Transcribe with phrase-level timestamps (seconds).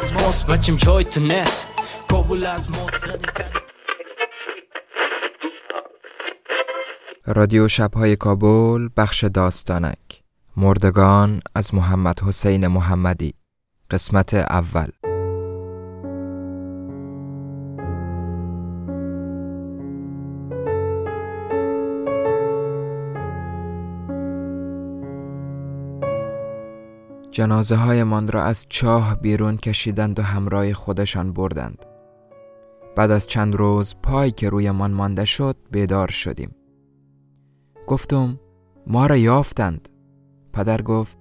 [0.00, 1.66] از ماست بچیم چای تو نس
[2.08, 3.10] کابل از ماست
[7.26, 10.22] رادیو شبهای کابل بخش داستانک.
[10.56, 13.34] مردگان از محمد حسین محمدی.
[13.90, 14.88] قسمت اول.
[27.40, 31.86] جنازه های من را از چاه بیرون کشیدند و همراه خودشان بردند.
[32.96, 36.54] بعد از چند روز پای که روی من مانده شد بیدار شدیم.
[37.86, 38.40] گفتم
[38.86, 39.88] ما را یافتند.
[40.52, 41.18] پدر گفت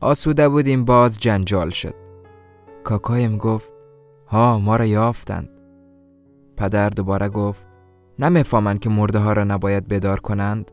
[0.00, 1.94] آسوده بودیم باز جنجال شد.
[2.84, 3.74] کاکایم گفت
[4.26, 5.48] ها ما را یافتند.
[6.56, 7.68] پدر دوباره گفت
[8.18, 10.70] نمی‌فهمند که مرده ها را نباید بیدار کنند.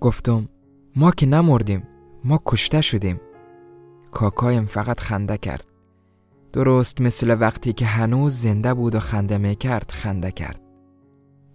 [0.00, 0.48] گفتم
[0.96, 1.82] ما که نمردیم
[2.24, 3.20] ما کشته شدیم.
[4.16, 5.64] کاکایم فقط خنده کرد.
[6.52, 10.60] درست مثل وقتی که هنوز زنده بود و خنده می کرد خنده کرد.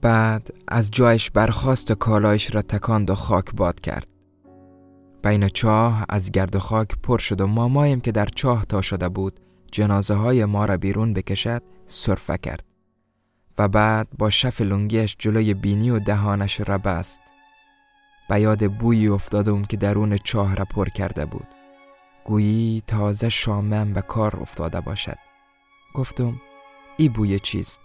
[0.02, 4.08] بعد از جایش برخاست و کالایش را تکاند و خاک باد کرد.
[5.24, 9.10] بین چاه از گرد و خاک پر شد و مامایم که در چاه تا شده
[9.10, 9.40] بود
[9.72, 12.64] جنازه های ما را بیرون بکشد صرفه کرد.
[13.58, 17.22] و بعد با شف لنگیش جلوی بینی و دهانش را بست.
[18.30, 21.61] به یاد بویی افتادم که درون چاه را پر کرده بود.
[22.26, 25.18] گویی تازه شامم به کار افتاده باشد.
[25.94, 26.42] گفتم
[26.98, 27.82] ای بوی چیست؟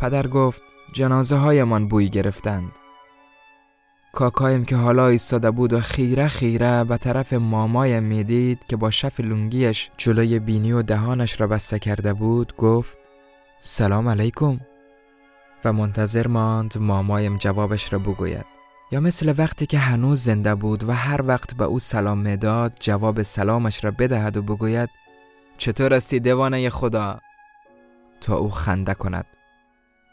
[0.00, 0.62] پدر گفت
[0.92, 2.72] جنازه هایمان بوی گرفتند.
[4.12, 9.20] کاکایم که حالا ایستاده بود و خیره خیره به طرف مامایم می‌دید که با شف
[9.20, 12.98] لنگیش جلوی بینی و دهانش را بسته کرده بود گفت
[13.60, 14.60] سلام علیکم.
[15.64, 18.57] و منتظر ماند مامایم جوابش را بگوید.
[18.90, 23.22] یا مثل وقتی که هنوز زنده بود و هر وقت به او سلام می‌داد جواب
[23.22, 24.88] سلامش را بدهد و بگوید
[25.58, 27.20] چطور استی دیوانه خدا؟
[28.20, 29.26] تا او خنده کند.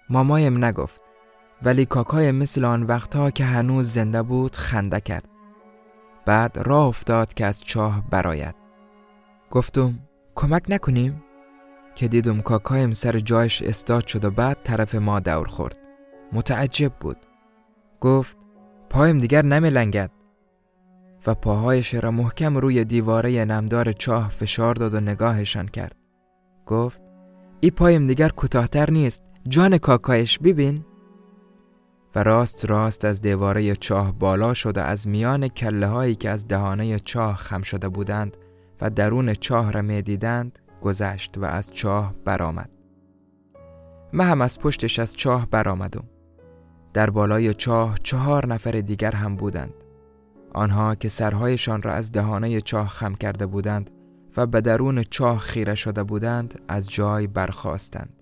[0.09, 1.02] مامایم نگفت
[1.64, 5.30] ولی کاکای مثل آن وقتها که هنوز زنده بود خنده کرد.
[6.25, 8.56] بعد راه افتاد که از چاه براید
[9.52, 10.00] گفتم
[10.35, 11.24] کمک نکنیم؟
[11.96, 15.78] که دیدم کاکایم سر جایش استاد شد و بعد طرف ما دور خورد.
[16.34, 17.18] متعجب بود.
[18.02, 18.38] گفت
[18.96, 20.12] پایم دیگر نمی لنگد
[21.28, 25.96] و پاهایش را محکم روی دیواره نمدار چاه فشار داد و نگاهشان کرد
[26.66, 27.02] گفت
[27.60, 30.86] ای پایم دیگر کوتاهتر نیست جان کاکایش ببین
[32.16, 36.48] و راست راست از دیواره چاه بالا شد و از میان کله هایی که از
[36.48, 38.38] دهانه چاه خم شده بودند
[38.82, 42.70] و درون چاه را می دیدند گذشت و از چاه برآمد.
[44.14, 46.04] من هم از پشتش از چاه برآمدم.
[46.96, 49.74] در بالای چاه چهار نفر دیگر هم بودند.
[50.54, 53.90] آنها که سرهایشان را از دهانه چاه خم کرده بودند
[54.38, 58.14] و به درون چاه خیره شده بودند از جای برخواستند.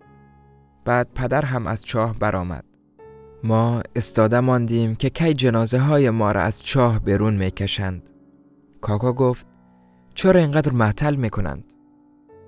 [0.86, 2.64] بعد پدر هم از چاه برآمد.
[3.44, 8.10] ما استاده ماندیم که کی جنازه های ما را از چاه بیرون می‌کشند.
[8.82, 9.48] کاکا گفت
[10.14, 11.64] چرا اینقدر معطل می‌کنند؟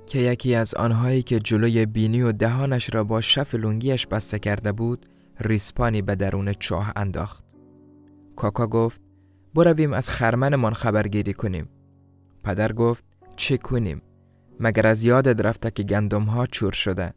[0.06, 4.72] که یکی از آنهایی که جلوی بینی و دهانش را با شف لنگیش بسته کرده
[4.72, 5.06] بود
[5.40, 7.44] ریسپانی به درون چاه انداخت.
[8.36, 9.02] کاکا گفت
[9.56, 11.70] برویم از خرمنمان خبرگیری کنیم.
[12.44, 14.02] پدر گفت چه کنیم؟
[14.60, 17.14] مگر از یادت رفته که گندم ها چور شده؟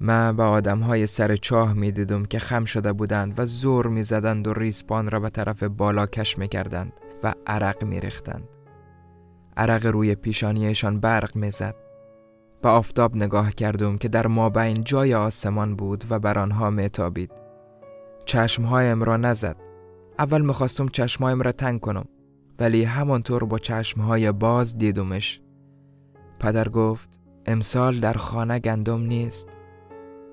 [0.00, 4.02] من به آدم های سر چاه می دیدم که خم شده بودند و زور می
[4.02, 6.92] زدند و ریسپان را به طرف بالا کش می کردند
[7.22, 8.48] و عرق می ریختند.
[9.56, 11.83] عرق روی پیشانیشان برق می زد.
[12.64, 16.88] به آفتاب نگاه کردم که در ما بین جای آسمان بود و بر آنها می
[16.88, 17.30] تابید.
[18.24, 19.56] چشمهایم را نزد.
[20.18, 22.04] اول می‌خواستم چشمهایم را تنگ کنم
[22.58, 25.40] ولی همانطور با چشمهای باز دیدمش.
[26.40, 29.48] پدر گفت امسال در خانه گندم نیست.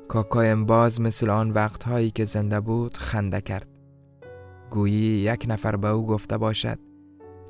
[0.07, 3.67] کاکایم باز مثل آن وقتهایی که زنده بود خنده کرد.
[4.69, 6.79] گویی یک نفر به او گفته باشد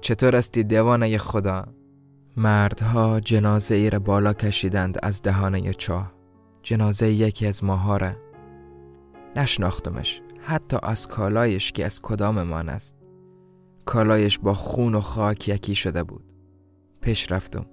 [0.02, 1.66] چطور استی دیوانه خدا؟
[2.38, 6.14] مردها جنازه ای را بالا کشیدند از دهانه چاه.
[6.64, 8.12] جنازه یکی از ماها را
[9.36, 12.96] نشناختمش حتی از کالایش که از کداممان است.
[13.86, 16.24] کالایش با خون و خاک یکی شده بود.
[17.02, 17.66] پیش رفتم.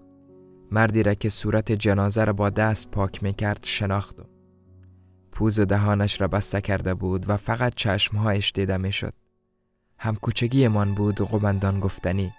[0.70, 4.28] مردی را که صورت جنازه را با دست پاک می کرد شناختم.
[5.32, 9.12] پوز و دهانش را بسته کرده بود و فقط چشمهایش دیده می شد
[9.98, 12.32] هم کوچگی من بود قمندان گفتنی.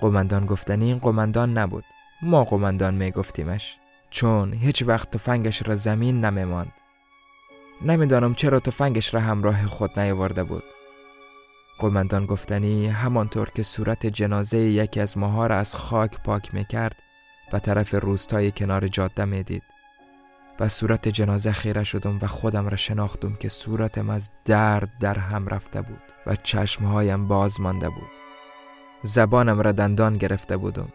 [0.00, 1.84] قمندان گفتنی این قمندان نبود.
[2.22, 3.76] ما قمندان می گفتیمش
[4.10, 6.72] چون هیچ وقت تفنگش را زمین نمی ماند
[7.82, 10.62] نمی‌دانم چرا تفنگش را همراه خود نیاورده بود.
[11.78, 16.96] قلمندان گفتنی همانطور که صورت جنازه یکی از ماها را از خاک پاک می‌کرد
[17.52, 19.62] و طرف روستای کنار جاده می‌دید.
[20.60, 25.48] و صورت جنازه خیره شدم و خودم را شناختم که صورتم از درد در هم
[25.48, 28.23] رفته بود و چشمهایم باز مانده بود.
[29.06, 30.88] زبانم را دندان گرفته بودم.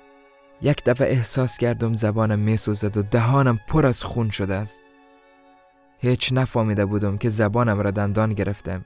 [0.62, 4.84] یک دفعه احساس کردم زبانم میسوزد و دهانم پر از خون شده است.
[6.00, 8.86] هیچ نفهمیده بودم که زبانم را دندان گرفتم.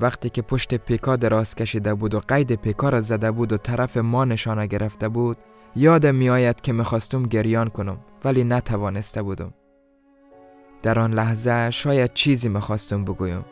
[0.00, 3.96] وقتی که پشت پیکا دراز کشیده بود و قید پیکا را زده بود و طرف
[3.96, 5.36] ما نشانه گرفته بود
[5.76, 9.54] یادم میآید که می‌خواستم گریان کنم ولی نتوانسته بودم.
[10.82, 13.44] در آن لحظه شاید چیزی می‌خواستم بگویم.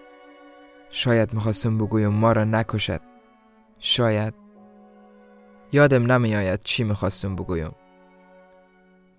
[0.90, 3.00] شاید می‌خواستم بگویم ما را نکشد.
[3.78, 4.34] شاید.
[5.72, 7.72] یادم نمیآید چی می‌خواستم بگویم.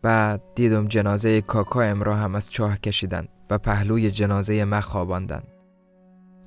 [0.02, 5.48] بعد دیدم جنازه کاکایم را هم از چاه کشیدند و پهلوی جنازه ما خواباندند.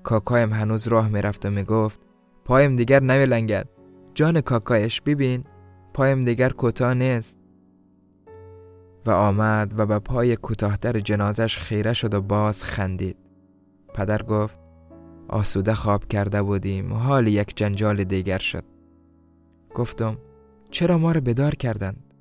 [0.03, 2.01] کاکایم هنوز راه می‌رفت و می‌گفت
[2.45, 3.69] پایم دیگر نمیلنگد.
[4.15, 5.45] جان کاکایش ببین
[5.95, 7.39] پایم دیگر کوتاه نیست.
[9.07, 13.17] و آمد و به پای کوتاهتر جنازش خیره شد و باز خندید.
[13.95, 14.62] پدر گفت
[15.29, 18.65] آسوده خواب کرده بودیم حال یک جنجال دیگر شد.
[19.75, 20.19] گفتم
[20.71, 22.15] چرا ما را بدار کردند؟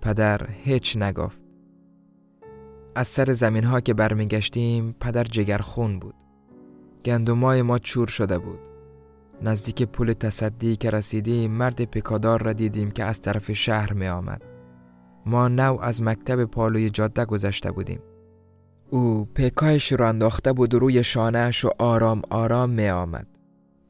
[0.00, 1.40] پدر هیچ نگفت.
[2.94, 6.14] از سر زمین ها که برمیگشتیم پدر جگرخون بود.
[7.04, 8.58] گندمای ما چور شده بود.
[9.42, 14.42] نزدیک پول تصدی که رسیدیم مرد پیکادار را دیدیم که از طرف شهر می آمد
[15.26, 18.00] ما نو از مکتب پالوی جاده گذشته بودیم.
[18.94, 23.26] او پیکایش را انداخته بود روی شانهش و آرام آرام می آمد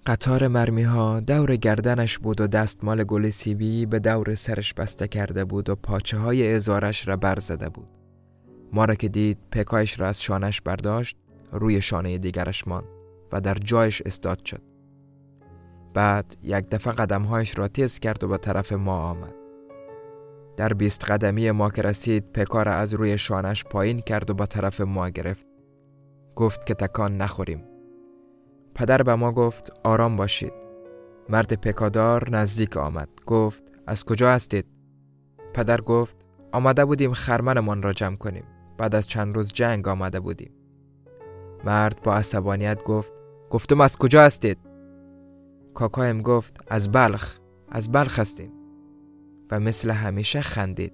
[0.07, 5.45] قطار مرمی ها دور گردنش بود و دستمال گل سیبی به دور سرش بسته کرده
[5.45, 7.89] بود و پاچه های ازارش را برزده بود.
[8.73, 11.17] ما را که دید پیکایش را از شانش برداشت
[11.53, 12.89] روی شانه دیگرش ماند
[13.33, 14.63] و در جایش استاد شد.
[15.95, 19.44] بعد یک دفعه قدمهایش را تیز کرد و به طرف ما آمد.
[20.57, 24.81] در بیست قدمی ما که رسید پکار از روی شانش پایین کرد و به طرف
[24.81, 25.47] ما گرفت.
[26.37, 27.65] گفت که تکان نخوریم.
[28.75, 30.53] پدر به ما گفت آرام باشید.
[31.29, 33.09] مرد پکادار نزدیک آمد.
[33.27, 34.67] گفت از کجا هستید؟
[35.55, 36.17] پدر گفت
[36.53, 38.45] آمده بودیم خرمنمان را جمع کنیم.
[38.79, 40.53] بعد از چند روز جنگ آمده بودیم.
[41.65, 43.13] مرد با عصبانیت گفت
[43.51, 44.59] گفتم از کجا هستید؟
[45.75, 47.39] کاکایم گفت از بلخ.
[47.69, 48.54] از بلخ هستیم.
[49.59, 50.93] مثل همیشه خندید.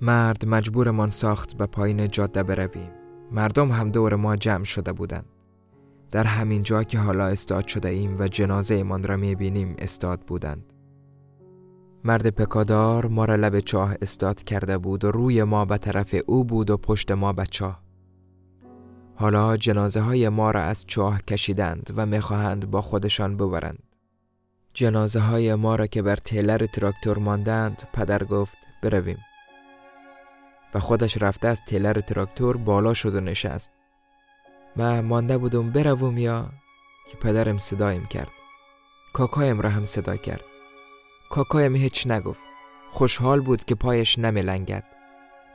[0.00, 2.90] مرد مجبورمان ساخت به پایین جاده برویم.
[3.32, 5.26] مردم هم دور ما جمع شده بودند.
[6.10, 10.20] در همین جا که حالا استاد شده ایم و جنازه من را می بینیم استاد
[10.20, 10.72] بودند.
[12.04, 16.44] مرد پکادار ما را لب چاه استاد کرده بود و روی ما به طرف او
[16.44, 17.82] بود و پشت ما به چاه.
[19.14, 23.87] حالا جنازه های ما را از چاه کشیدند و می‌خواهند با خودشان ببرند.
[24.78, 29.18] جنازه های ما را که بر تیلر تراکتور ماندند پدر گفت برویم.
[30.74, 33.70] و خودش رفته از تیلر تراکتور بالا شد و نشست.
[34.76, 36.48] من مانده بودم بروم یا؟
[37.10, 38.28] که پدرم صدایم کرد.
[39.12, 40.44] کاکایم را هم صدا کرد.
[41.30, 42.40] کاکایم هیچ نگفت.
[42.90, 44.84] خوشحال بود که پایش نمی لنگد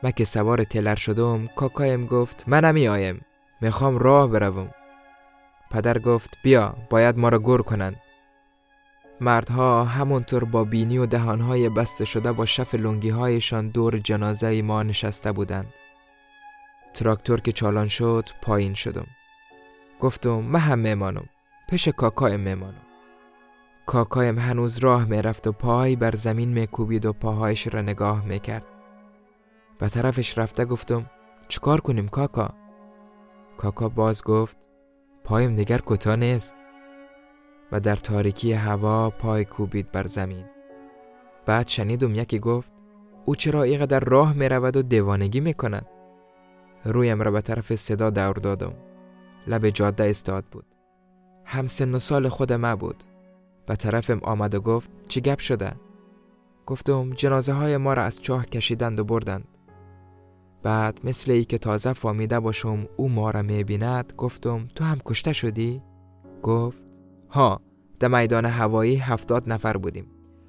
[0.04, 3.22] من که سوار تیلر شدم کاکایم گفت من نمی آیم
[3.62, 4.70] می‌خوام راه بروم.
[5.72, 7.96] پدر گفت بیا باید ما را گر کنند.
[9.22, 14.84] مردها همونطور با بینی و دهانهای بسته شده با شف لنگی هایشان دور جنازه ما
[14.84, 15.74] نشسته بودند.
[16.94, 19.08] تراکتور که چالان شد پایین شدم.
[20.00, 21.26] گفتم من هم میمانم
[21.70, 22.82] پیش کاکایم میمانم
[23.86, 28.66] کاکایم هنوز راه می‌رفت و پای بر زمین میکوبید و پاهایش را نگاه می‌کرد.
[29.80, 31.10] به طرفش رفته گفتم
[31.48, 32.54] چکار کنیم کاکا؟
[33.58, 34.58] کاکا باز گفت
[35.24, 36.56] پایم دیگر کوتاه نیست.
[37.74, 40.46] و در تاریکی هوا پای کوبید بر زمین.
[41.46, 42.72] بعد شنیدم یکی گفت
[43.26, 45.86] او چرا اینقدر راه می رود و دیوانگی می کند
[46.86, 48.74] رویم را به طرف صدا دور دادم.
[49.48, 50.66] لب جاده استاد بود.
[51.46, 53.04] هم سن و سال خود ما بود.
[53.66, 55.74] به طرفم آمد و گفت چی گپ شده؟
[56.66, 59.48] گفتم جنازه های ما را از چاه کشیدند و بردند.
[60.64, 65.34] بعد مثل ای که تازه فامیده باشم او ما را بیند گفتم تو هم کشته
[65.34, 65.82] شدی؟
[66.44, 66.83] گفت
[67.34, 67.62] ها
[68.00, 70.06] در میدان هوایی هفتاد نفر بودیم.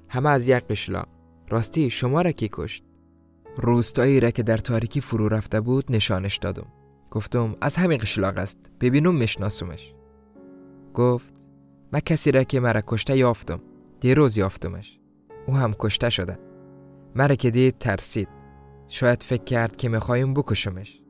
[0.09, 1.07] همه از یک قشلاق
[1.49, 2.83] راستی شما را کی کشت؟
[3.57, 6.67] روستایی را که در تاریکی فرو رفته بود نشانش دادم.
[7.11, 8.57] گفتم از همین قشلاق است.
[8.79, 9.93] ببینم میشناسمش.
[10.93, 11.33] گفت
[11.91, 13.59] من کسی را که مرا کشته یافتم.
[13.99, 14.99] دیروز یافتمش.
[15.45, 16.39] او هم کشته شده.
[17.15, 18.27] مرا که دید ترسید.
[18.87, 21.01] شاید فکر کرد که می‌خوایم بکشمش.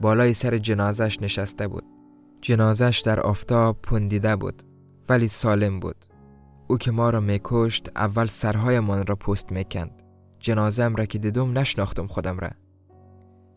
[0.00, 1.84] بالای سر جنازش نشسته بود.
[2.40, 4.62] جنازش در آفتاب پندیده بود.
[5.08, 6.04] ولی سالم بود.
[6.68, 10.02] او که ما را میکشت اول سرهایمان را پست می‌کند.
[10.38, 12.50] جنازم را که دیدم نشناختم خودم را.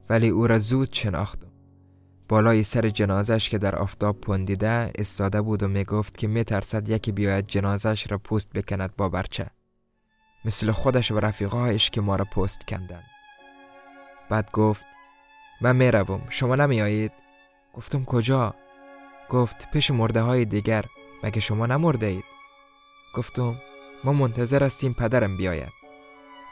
[0.09, 1.51] ولی او را زود شناختم.
[2.29, 7.47] بالای سر جنازش که در آفتاب پندیده استاده بود و می‌گفت که میترسد یکی بیاید
[7.47, 9.47] جنازش را پست بکند با برچه.
[10.45, 13.05] مثل خودش و رفیقهایش که ما را پست کندند.
[14.29, 14.85] بعد گفت
[15.61, 17.11] من می‌روم شما نمیایید
[17.73, 18.55] گفتم کجا؟
[19.29, 20.85] گفت پیش مرده های دیگر.
[21.23, 22.23] مگه شما نمرده اید؟
[23.15, 23.55] گفتم
[24.03, 25.73] ما منتظر هستیم پدرم بیاید.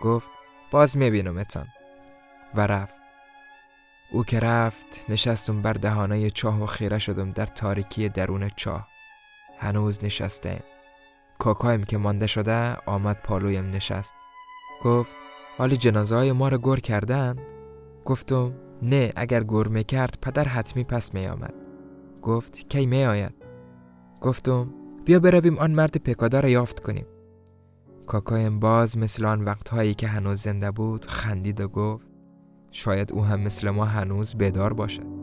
[0.01, 0.29] گفت
[0.71, 1.67] باز میبینمتان
[2.55, 2.95] و رفت.
[4.11, 8.87] او که رفت نشستم بر دهانه چاه و خیره شدم در تاریکی درون چاه.
[9.59, 10.63] هنوز نشسته
[11.39, 14.13] کاکایم که مانده شده آمد پالویم نشست.
[14.83, 15.11] گفت
[15.57, 17.35] حالی جنازه های ما را گور کردن؟
[18.05, 21.53] گفتم نه اگر گور می‌کرد پدر حتمی پس می آمد
[22.21, 23.42] گفت کی می آید؟
[24.23, 24.73] گفتم
[25.05, 27.05] بیا برویم آن مرد پکادا را یافت کنیم.
[28.07, 32.07] کاکایم باز مثل آن وقتهایی که هنوز زنده بود خندید و گفت
[32.71, 35.22] شاید او هم مثل ما هنوز بیدار باشد.